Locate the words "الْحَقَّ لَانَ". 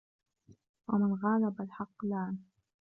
1.61-2.37